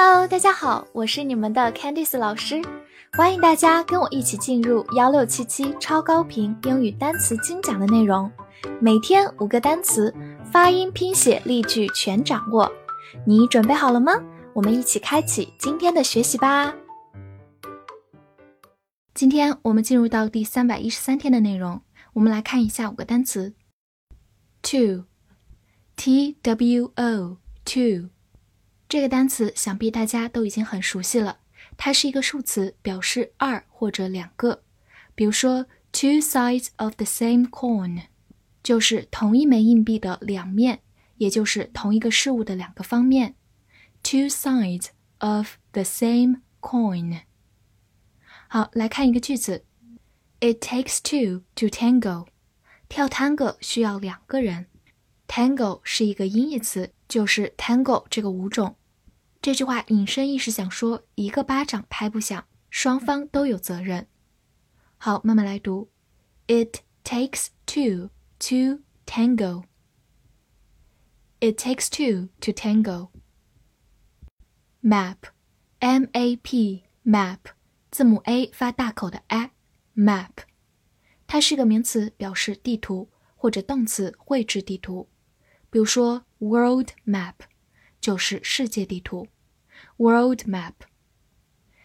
[0.00, 2.62] Hello，大家好，我是你们的 Candice 老师，
[3.14, 8.30] 欢迎大家跟我一起进入幺六七七超高频英语单词精讲的内容，
[8.80, 10.14] 每天五个单词，
[10.52, 12.70] 发音、拼写、例句全掌握，
[13.26, 14.12] 你准备好了吗？
[14.54, 16.72] 我们一起开启今天的学习吧。
[19.14, 23.52] 今天我们进入到第三百一十三天的内容，我们来看一下五个单词
[24.62, 28.10] ，two，t w o，two。
[28.88, 31.40] 这个单词想必大家都已经很熟悉了，
[31.76, 34.62] 它是一个数词，表示二或者两个。
[35.14, 38.04] 比如说，two sides of the same coin，
[38.62, 40.80] 就是同一枚硬币的两面，
[41.18, 43.34] 也就是同一个事物的两个方面。
[44.02, 44.86] two sides
[45.18, 47.20] of the same coin。
[48.48, 49.66] 好，来看一个句子
[50.40, 52.28] ：It takes two to tango。
[52.88, 54.68] 跳 tango 需要两个人。
[55.26, 58.76] tango 是一个音译词，就是 tango 这个舞种。
[59.47, 64.07] 这句话引申意是想说，一个巴掌拍不响，双方都有责任。
[64.95, 65.91] 好，慢慢来读。
[66.47, 69.65] It takes two to tango.
[71.41, 73.09] It takes two to tango.
[74.81, 75.17] Map,
[75.79, 77.39] M-A-P, map，
[77.91, 80.29] 字母 A 发大口的 a，map，
[81.27, 85.09] 它是个名词，表示地图，或者动词绘制地图。
[85.69, 87.33] 比如说，world map。
[88.01, 89.29] 就是世界地图
[89.98, 90.72] ，world map，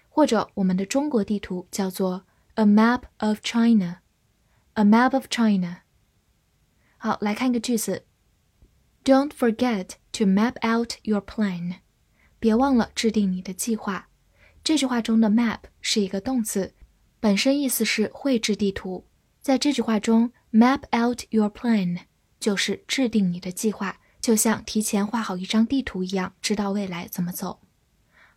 [0.07, 5.81] 或者我们的中国地图叫做 a map of China，a map of China。
[6.97, 8.05] 好，来看一个句子
[9.03, 11.79] ，Don't forget to map out your plan，
[12.39, 14.07] 别忘了制定你的计划。
[14.63, 16.73] 这句话中的 map 是一个动词，
[17.19, 19.05] 本身意思是绘制地图。
[19.41, 21.99] 在这句话中，map out your plan
[22.39, 23.99] 就是制定你的计划。
[24.21, 27.59] 就像提前画好一张地图一样，知道未来怎么走。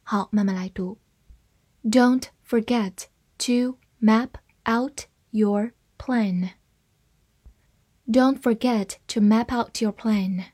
[0.06, 0.98] 好，慢慢来读。
[1.84, 3.06] Don't forget
[3.40, 4.32] to map
[4.66, 6.52] out your plan.
[8.06, 10.46] Don't forget to map out your plan.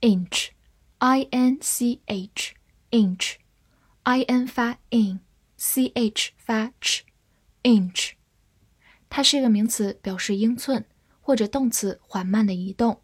[0.00, 0.50] Inch,
[0.98, 2.54] I N C H,
[2.90, 3.36] inch,
[4.04, 8.12] I N 发 in，C H 发 ch，inch，
[9.08, 10.84] 它是一个名词，表示英寸，
[11.20, 13.02] 或者动词缓慢的移动。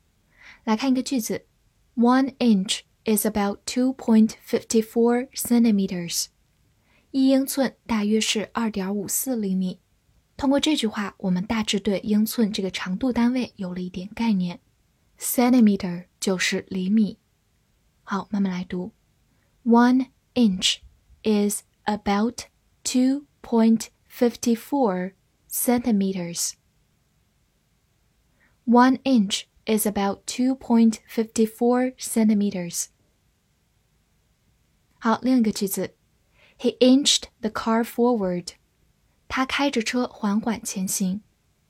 [0.64, 1.46] 来看一个句子，
[1.96, 6.26] One inch is about two point fifty four centimeters。
[7.10, 9.80] 一英寸大约是二点五四厘米。
[10.36, 14.60] 通过这句话，我们大致对英寸这个长度单位有了一点概念。
[15.18, 17.18] Centimeter 就是厘米。
[18.02, 18.92] 好，慢慢来读。
[19.64, 20.78] One inch
[21.22, 22.46] is about
[22.82, 25.12] two point fifty four
[25.48, 26.54] centimeters.
[28.64, 32.86] One inch is about 2.54 centimeters.
[34.98, 35.94] 好，另一个句子，
[36.58, 38.50] He inched the car forward.
[39.28, 41.22] 他开着车缓缓前行。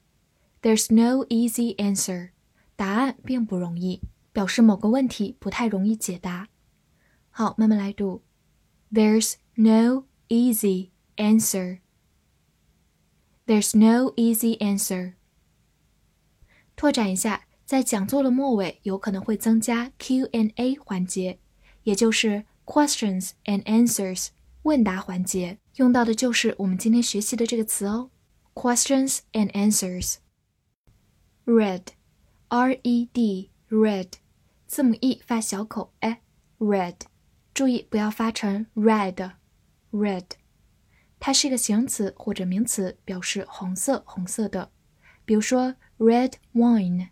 [0.62, 2.32] There's no easy answer，
[2.76, 6.50] 答案并不容易，表示某个问题不太容易解答。
[7.30, 8.24] 好，慢慢来读，
[8.92, 15.14] There's no easy answer。There's no easy answer。
[16.76, 21.40] 拓展一下，在讲座的末尾有可能会增加 Q&A 环节。
[21.84, 24.30] 也就是 questions and answers
[24.62, 28.11] 问答环节， 用到的就是我们今天学习的这个词哦
[28.53, 30.17] ，questions and answers。
[31.45, 34.09] red，r e d，red，
[34.67, 36.97] 字母 e 发小口 e，red，
[37.55, 40.25] 注意不要发成 red，red，
[41.21, 44.73] 它是一个形容词或者名词，表示红色、红色的。
[45.25, 47.11] 比如说 red wine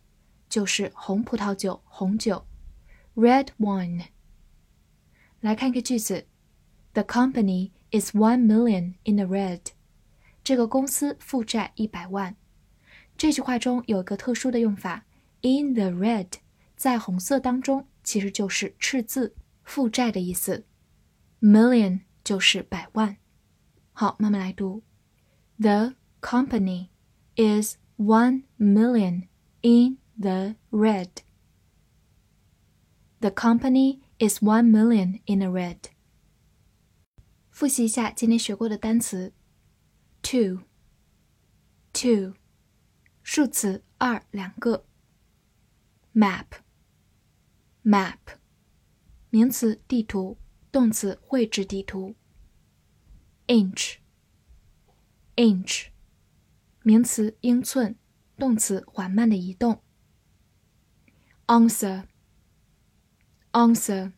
[0.48, 2.44] 就是红葡萄酒、红酒
[3.14, 4.06] ，red wine。
[5.38, 6.26] 来看一个句子
[6.94, 9.59] ，The company is one million in the red。
[10.43, 12.35] 这个公司负债一百万。
[13.17, 15.03] 这句话中有一个特殊的用法，
[15.41, 16.27] in the red，
[16.75, 20.65] 在红色当中，其实就是赤字、负债的意思。
[21.39, 23.17] million 就是百万。
[23.93, 24.81] 好，慢慢来读。
[25.59, 26.87] The company
[27.35, 29.27] is one million
[29.61, 31.09] in the red.
[33.19, 35.77] The company is one million in the red.
[37.56, 39.32] 复习一下今天学过的单词
[40.20, 42.34] ：two，two，
[43.22, 44.84] 数词二两个
[46.12, 48.18] ；map，map，
[49.30, 50.36] 名词地图，
[50.70, 52.14] 动词绘制地图
[53.46, 55.86] ；inch，inch，
[56.82, 57.96] 名词英寸，
[58.36, 59.82] 动词缓慢的移动
[61.46, 64.12] ；answer，answer，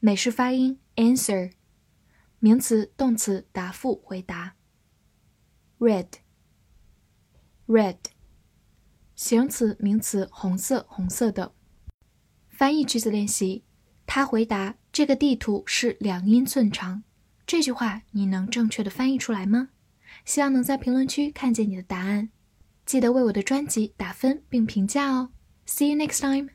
[0.00, 1.52] 美式发音 answer。
[2.40, 4.56] 名词、动词答复、回答。
[5.78, 7.98] red，red，
[9.14, 11.52] 形容词、名词红色、红色的。
[12.48, 13.64] 翻译句子练习：
[14.06, 17.04] 他回答：“这个地图是两英寸长。”
[17.46, 19.68] 这句话你能正确的翻译出来吗？
[20.24, 22.30] 希望能在评论区看见你的答案。
[22.86, 25.32] 记得为我的专辑打分并评价哦。
[25.66, 26.50] See you next time.